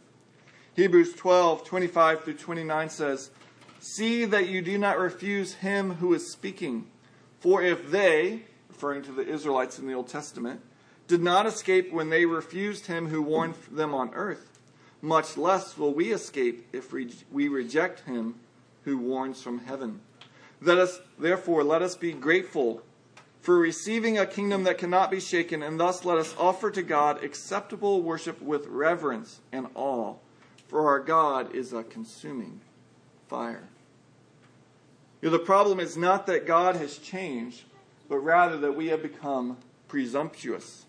[0.74, 3.30] Hebrews 12, 25 through 29 says,
[3.78, 6.86] See that you do not refuse him who is speaking.
[7.40, 8.42] For if they,
[8.80, 10.58] referring to the Israelites in the Old Testament,
[11.06, 14.58] did not escape when they refused him who warned them on earth,
[15.02, 18.36] much less will we escape if we reject him
[18.84, 20.00] who warns from heaven.
[20.62, 22.80] Let us, therefore, let us be grateful
[23.42, 27.22] for receiving a kingdom that cannot be shaken, and thus let us offer to God
[27.22, 30.14] acceptable worship with reverence and awe,
[30.68, 32.62] for our God is a consuming
[33.28, 33.68] fire.
[35.20, 37.64] You know, the problem is not that God has changed,
[38.10, 40.84] but rather that we have become presumptuous.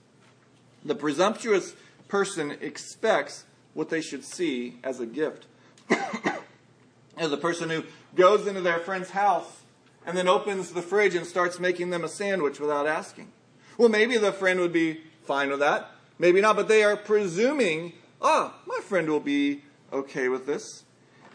[0.83, 1.75] The presumptuous
[2.07, 5.45] person expects what they should see as a gift.
[7.17, 7.83] as a person who
[8.15, 9.61] goes into their friend's house
[10.03, 13.31] and then opens the fridge and starts making them a sandwich without asking.
[13.77, 15.91] Well, maybe the friend would be fine with that.
[16.17, 19.61] Maybe not, but they are presuming, ah, my friend will be
[19.93, 20.85] okay with this.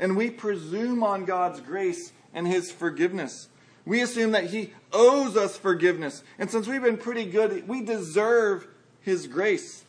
[0.01, 3.49] And we presume on God's grace and His forgiveness.
[3.87, 6.23] We assume that He owes us forgiveness.
[6.39, 8.69] And since we've been pretty good, we deserve
[9.01, 9.85] His grace.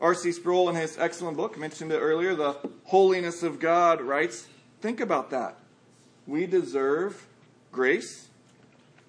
[0.00, 0.32] R.C.
[0.32, 4.48] Sproul, in his excellent book, mentioned it earlier, The Holiness of God, writes
[4.80, 5.58] Think about that.
[6.26, 7.26] We deserve
[7.70, 8.28] grace.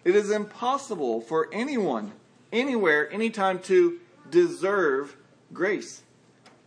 [0.04, 2.12] It is impossible for anyone,
[2.52, 5.16] anywhere, anytime to deserve
[5.54, 6.02] grace.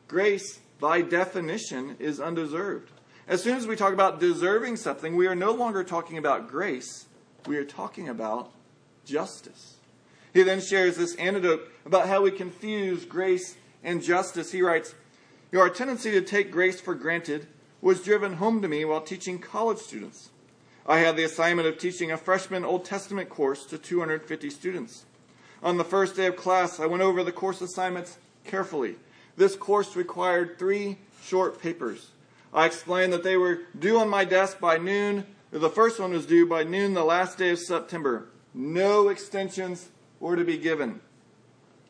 [0.08, 2.90] Grace, by definition, is undeserved.
[3.28, 7.06] As soon as we talk about deserving something, we are no longer talking about grace,
[7.46, 8.50] we are talking about
[9.04, 9.76] justice.
[10.32, 14.52] He then shares this anecdote about how we confuse grace and justice.
[14.52, 14.94] He writes,
[15.54, 17.46] Our tendency to take grace for granted
[17.80, 20.30] was driven home to me while teaching college students.
[20.86, 25.04] I had the assignment of teaching a freshman Old Testament course to 250 students.
[25.62, 28.96] On the first day of class, I went over the course assignments carefully.
[29.36, 32.10] This course required three short papers.
[32.52, 35.26] I explained that they were due on my desk by noon.
[35.54, 38.26] The first one was due by noon the last day of September.
[38.52, 39.88] No extensions
[40.18, 41.00] were to be given.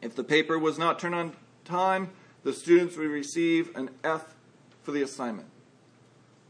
[0.02, 1.32] If the paper was not turned on
[1.64, 2.10] time,
[2.42, 4.34] the students would receive an F
[4.82, 5.48] for the assignment.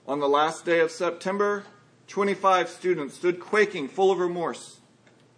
[0.09, 1.62] On the last day of September,
[2.09, 4.81] 25 students stood quaking, full of remorse.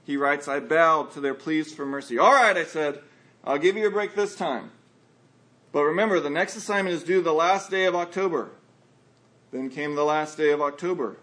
[0.03, 2.17] He writes, I bowed to their pleas for mercy.
[2.17, 3.01] All right, I said,
[3.45, 4.71] I'll give you a break this time.
[5.73, 8.53] But remember, the next assignment is due the last day of October.
[9.53, 11.19] Then came the last day of October.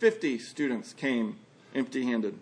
[0.00, 1.36] 50 students came
[1.74, 2.38] empty handed.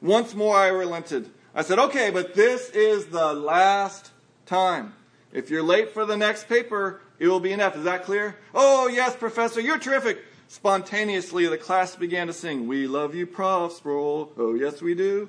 [0.00, 1.30] Once more I relented.
[1.54, 4.10] I said, okay, but this is the last
[4.46, 4.94] time.
[5.30, 7.76] If you're late for the next paper, it will be F.
[7.76, 8.36] Is that clear?
[8.54, 10.24] Oh, yes, Professor, you're terrific.
[10.48, 13.72] Spontaneously, the class began to sing, We love you, Prof.
[13.72, 14.32] Sproul.
[14.38, 15.28] Oh, yes, we do.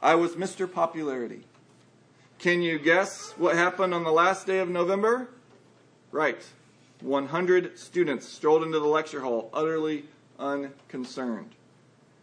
[0.00, 0.72] I was Mr.
[0.72, 1.42] Popularity.
[2.38, 5.28] Can you guess what happened on the last day of November?
[6.12, 6.44] Right.
[7.00, 10.04] 100 students strolled into the lecture hall, utterly
[10.38, 11.54] unconcerned.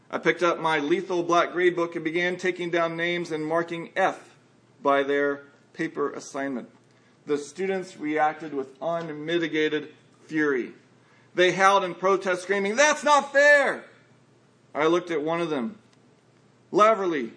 [0.10, 3.92] I picked up my lethal black grade book and began taking down names and marking
[3.96, 4.36] F
[4.82, 6.70] by their paper assignment.
[7.26, 9.90] The students reacted with unmitigated
[10.28, 10.74] fury.
[11.34, 13.86] They howled in protest, screaming, That's not fair!
[14.74, 15.78] I looked at one of them.
[16.72, 17.32] Laverly,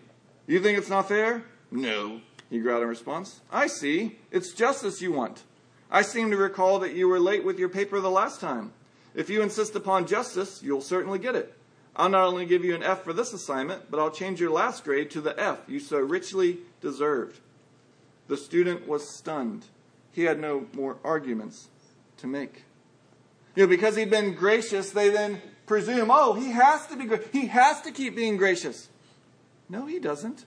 [0.47, 1.45] you think it's not fair?
[1.71, 3.41] No, he growled in response.
[3.51, 4.19] I see.
[4.31, 5.43] It's justice you want.
[5.91, 8.73] I seem to recall that you were late with your paper the last time.
[9.19, 11.53] If you insist upon justice, you'll certainly get it.
[11.97, 14.85] I'll not only give you an F for this assignment, but I'll change your last
[14.85, 17.41] grade to the F you so richly deserved.
[18.29, 19.65] The student was stunned.
[20.13, 21.67] He had no more arguments
[22.19, 22.63] to make.
[23.57, 27.29] You know, because he'd been gracious, they then presume, oh, he has to be good.
[27.33, 28.89] He has to keep being gracious.
[29.69, 30.45] No, he doesn't.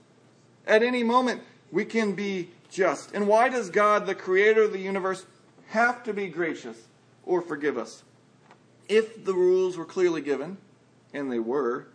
[0.66, 3.12] At any moment, we can be just.
[3.12, 5.26] And why does God, the creator of the universe,
[5.68, 6.78] have to be gracious
[7.26, 8.02] or forgive us?
[8.88, 10.58] If the rules were clearly given,
[11.12, 11.86] and they were,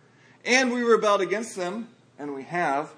[0.44, 2.90] and we rebelled against them, and we have,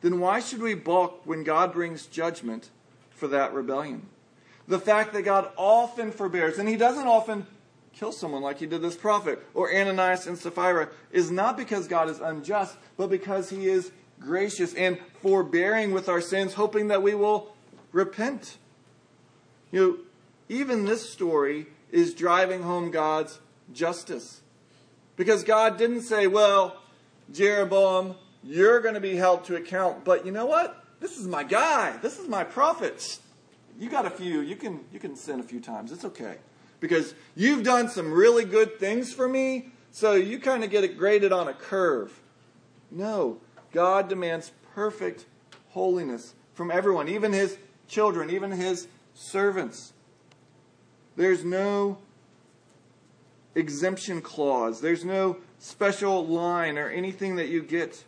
[0.00, 2.70] then why should we balk when God brings judgment
[3.10, 4.06] for that rebellion?
[4.68, 7.46] The fact that God often forbears, and He doesn't often
[7.92, 12.08] kill someone like he did this prophet or Ananias and Sapphira is not because God
[12.08, 17.14] is unjust, but because he is gracious and forbearing with our sins, hoping that we
[17.14, 17.54] will
[17.92, 18.56] repent.
[19.70, 19.98] You know,
[20.48, 23.38] even this story is driving home God's
[23.72, 24.40] justice.
[25.14, 26.82] Because God didn't say, well,
[27.32, 30.84] Jeroboam, you're going to be held to account, but you know what?
[30.98, 31.96] This is my guy.
[32.02, 33.20] This is my prophet.
[33.78, 34.40] You got a few.
[34.40, 35.92] You can you can sin a few times.
[35.92, 36.36] It's okay
[36.80, 40.98] because you've done some really good things for me, so you kind of get it
[40.98, 42.20] graded on a curve.
[42.90, 43.38] No,
[43.72, 45.24] God demands perfect
[45.70, 47.56] holiness from everyone, even his
[47.88, 49.91] children, even his servants.
[51.16, 51.98] There's no
[53.54, 58.04] exemption clause, there's no special line or anything that you get.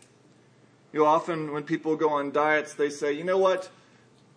[0.91, 3.69] You know, often when people go on diets, they say, you know what?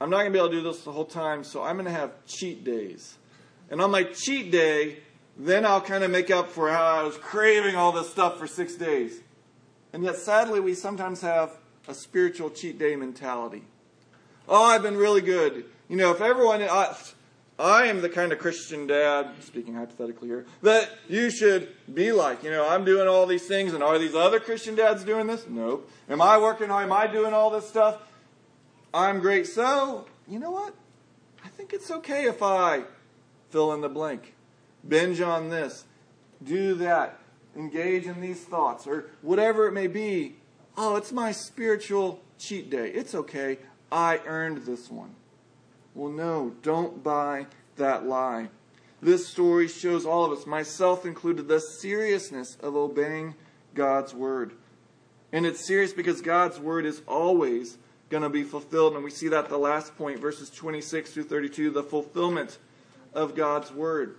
[0.00, 1.86] I'm not going to be able to do this the whole time, so I'm going
[1.86, 3.16] to have cheat days.
[3.70, 4.98] And on my cheat day,
[5.36, 8.46] then I'll kind of make up for how I was craving all this stuff for
[8.46, 9.20] six days.
[9.92, 11.52] And yet, sadly, we sometimes have
[11.86, 13.62] a spiritual cheat day mentality.
[14.48, 15.64] Oh, I've been really good.
[15.88, 16.94] You know, if everyone, uh,
[17.58, 22.44] I, am the kind of Christian dad, speaking hypothetically here, that you should be like.
[22.44, 25.44] You know, I'm doing all these things, and are these other Christian dads doing this?
[25.48, 25.90] Nope.
[26.08, 26.70] Am I working?
[26.70, 28.00] Am I doing all this stuff?
[28.94, 29.46] I'm great.
[29.46, 30.74] So, you know what?
[31.44, 32.84] I think it's okay if I
[33.50, 34.34] fill in the blank,
[34.86, 35.84] binge on this,
[36.44, 37.18] do that,
[37.56, 40.36] engage in these thoughts, or whatever it may be.
[40.76, 42.90] Oh, it's my spiritual cheat day.
[42.90, 43.58] It's okay.
[43.90, 45.16] I earned this one.
[45.94, 48.48] Well, no, don't buy that lie.
[49.00, 53.34] This story shows all of us, myself included, the seriousness of obeying
[53.74, 54.52] God's word.
[55.32, 57.78] And it's serious because God's word is always
[58.10, 58.94] going to be fulfilled.
[58.94, 62.58] And we see that the last point, verses 26 through 32, the fulfillment
[63.14, 64.16] of God's word.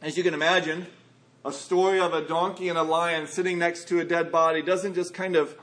[0.00, 0.86] As you can imagine,
[1.44, 4.94] a story of a donkey and a lion sitting next to a dead body doesn't
[4.94, 5.56] just kind of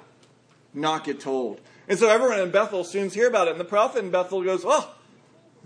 [0.73, 1.61] not get told.
[1.87, 3.51] And so everyone in Bethel soon hear about it.
[3.51, 4.94] And the prophet in Bethel goes, Oh,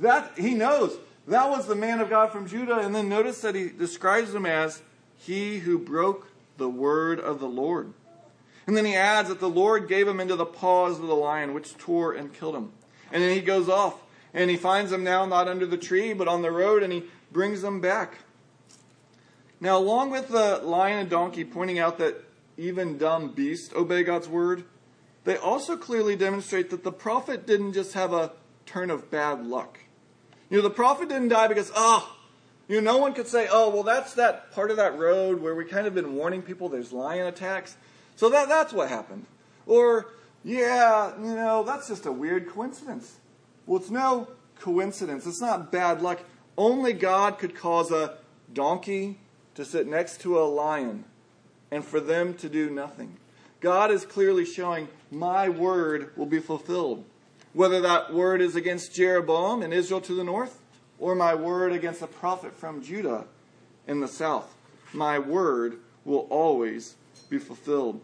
[0.01, 0.97] that he knows.
[1.27, 2.79] That was the man of God from Judah.
[2.79, 4.81] And then notice that he describes him as
[5.17, 6.27] he who broke
[6.57, 7.93] the word of the Lord.
[8.67, 11.53] And then he adds that the Lord gave him into the paws of the lion,
[11.53, 12.71] which tore and killed him.
[13.11, 14.01] And then he goes off
[14.33, 17.05] and he finds them now not under the tree, but on the road, and he
[17.31, 18.19] brings them back.
[19.59, 22.23] Now, along with the lion and donkey pointing out that
[22.57, 24.65] even dumb beasts obey God's word,
[25.23, 28.33] they also clearly demonstrate that the prophet didn't just have a
[28.65, 29.79] turn of bad luck.
[30.49, 32.15] You know, the prophet didn't die because, oh,
[32.67, 35.55] you know, no one could say, oh, well, that's that part of that road where
[35.55, 37.77] we kind of been warning people there's lion attacks.
[38.15, 39.25] So that, that's what happened.
[39.65, 43.17] Or, yeah, you know, that's just a weird coincidence.
[43.65, 44.27] Well, it's no
[44.59, 45.25] coincidence.
[45.25, 46.19] It's not bad luck.
[46.57, 48.17] Only God could cause a
[48.53, 49.19] donkey
[49.55, 51.05] to sit next to a lion
[51.71, 53.17] and for them to do nothing.
[53.59, 57.03] God is clearly showing, my word will be fulfilled.
[57.53, 60.59] Whether that word is against Jeroboam and Israel to the north,
[60.99, 63.25] or my word against a prophet from Judah
[63.87, 64.53] in the south,
[64.93, 66.95] my word will always
[67.29, 68.01] be fulfilled.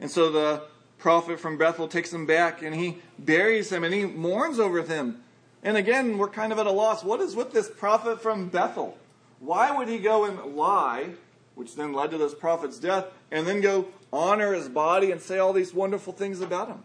[0.00, 0.62] And so the
[0.98, 5.22] prophet from Bethel takes him back and he buries him and he mourns over him.
[5.62, 7.02] And again, we're kind of at a loss.
[7.02, 8.96] What is with this prophet from Bethel?
[9.40, 11.10] Why would he go and lie,
[11.54, 15.38] which then led to this prophet's death, and then go honor his body and say
[15.38, 16.82] all these wonderful things about him?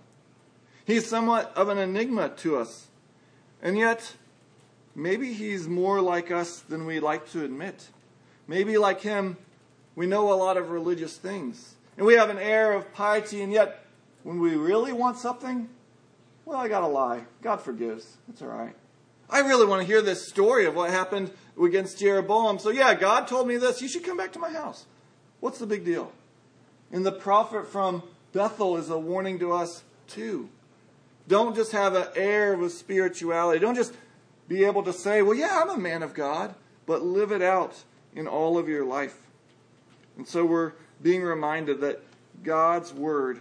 [0.86, 2.88] He's somewhat of an enigma to us.
[3.61, 4.15] And yet,
[4.95, 7.89] maybe he's more like us than we like to admit.
[8.47, 9.38] Maybe, like him,
[9.95, 11.75] we know a lot of religious things.
[11.97, 13.86] And we have an air of piety, and yet
[14.23, 15.69] when we really want something,
[16.45, 17.23] well, I gotta lie.
[17.41, 18.17] God forgives.
[18.27, 18.75] It's all right.
[19.29, 21.31] I really want to hear this story of what happened
[21.61, 22.59] against Jeroboam.
[22.59, 23.81] So, yeah, God told me this.
[23.81, 24.86] You should come back to my house.
[25.39, 26.11] What's the big deal?
[26.91, 28.03] And the prophet from
[28.34, 30.49] Bethel is a warning to us, too.
[31.28, 33.59] Don't just have an air of spirituality.
[33.59, 33.93] Don't just
[34.47, 36.53] be able to say, well, yeah, I'm a man of God,
[36.86, 39.17] but live it out in all of your life.
[40.17, 42.01] And so we're being reminded that
[42.43, 43.39] God's word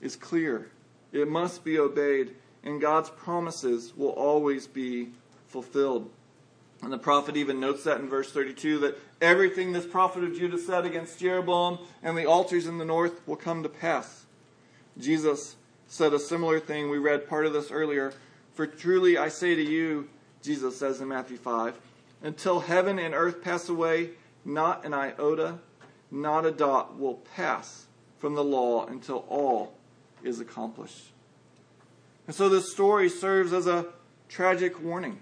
[0.00, 0.70] is clear.
[1.12, 5.08] It must be obeyed, and God's promises will always be
[5.46, 6.10] fulfilled.
[6.82, 10.58] And the prophet even notes that in verse 32 that everything this prophet of Judah
[10.58, 14.26] said against Jeroboam and the altars in the north will come to pass.
[14.96, 15.56] Jesus
[15.88, 16.90] said a similar thing.
[16.90, 18.12] We read part of this earlier.
[18.54, 20.08] For truly I say to you,
[20.42, 21.76] Jesus says in Matthew 5,
[22.22, 24.10] until heaven and earth pass away,
[24.44, 25.58] not an iota,
[26.10, 27.86] not a dot will pass
[28.18, 29.74] from the law until all
[30.22, 31.12] is accomplished.
[32.26, 33.86] And so this story serves as a
[34.28, 35.20] tragic warning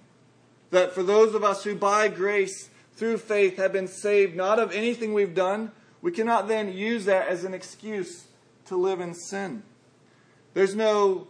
[0.71, 4.73] that for those of us who by grace through faith have been saved not of
[4.73, 5.71] anything we've done,
[6.03, 8.27] we cannot then use that as an excuse
[8.67, 9.63] to live in sin.
[10.57, 11.29] There's no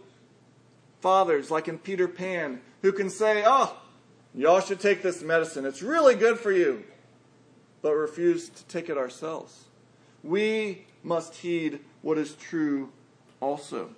[1.01, 3.75] fathers like in Peter Pan who can say, Oh,
[4.33, 5.65] y'all should take this medicine.
[5.65, 6.85] It's really good for you,
[7.81, 9.65] but refuse to take it ourselves.
[10.23, 12.93] We must heed what is true
[13.41, 13.89] also.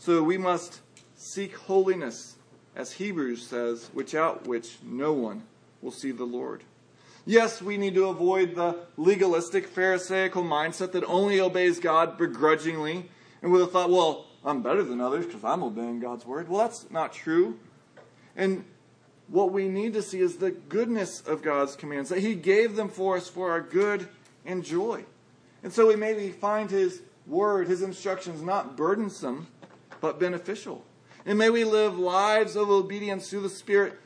[0.00, 0.80] So we must
[1.14, 2.38] seek holiness,
[2.74, 5.44] as Hebrews says, without which no one
[5.80, 6.64] will see the Lord.
[7.24, 13.10] Yes, we need to avoid the legalistic, Pharisaical mindset that only obeys God begrudgingly
[13.42, 16.48] and with the thought, well, I'm better than others because I'm obeying God's word.
[16.48, 17.58] Well, that's not true.
[18.36, 18.64] And
[19.28, 22.88] what we need to see is the goodness of God's commands, that He gave them
[22.88, 24.08] for us for our good
[24.44, 25.04] and joy.
[25.62, 29.48] And so we maybe find His word, His instructions not burdensome,
[30.00, 30.84] but beneficial.
[31.26, 33.98] And may we live lives of obedience through the Spirit,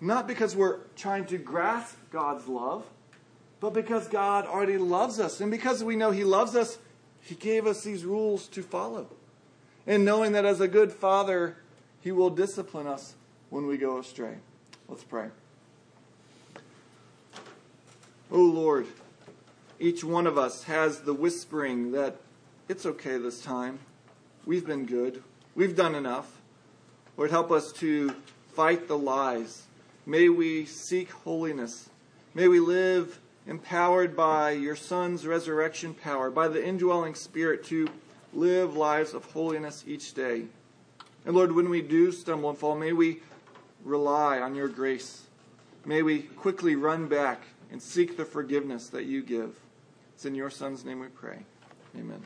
[0.00, 2.84] not because we're trying to grasp God's love,
[3.58, 5.40] but because God already loves us.
[5.40, 6.78] And because we know He loves us,
[7.28, 9.06] He gave us these rules to follow.
[9.86, 11.56] And knowing that as a good Father,
[12.00, 13.16] He will discipline us
[13.50, 14.36] when we go astray.
[14.88, 15.28] Let's pray.
[18.32, 18.86] Oh Lord,
[19.78, 22.16] each one of us has the whispering that
[22.66, 23.78] it's okay this time.
[24.46, 25.22] We've been good.
[25.54, 26.40] We've done enough.
[27.18, 28.14] Lord, help us to
[28.54, 29.64] fight the lies.
[30.06, 31.90] May we seek holiness.
[32.32, 33.18] May we live
[33.48, 37.88] empowered by your Son's resurrection power, by the indwelling Spirit, to
[38.32, 40.44] live lives of holiness each day.
[41.24, 43.22] And Lord, when we do stumble and fall, may we
[43.84, 45.22] rely on your grace.
[45.84, 47.42] May we quickly run back
[47.72, 49.58] and seek the forgiveness that you give.
[50.14, 51.38] It's in your Son's name we pray.
[51.98, 52.22] Amen.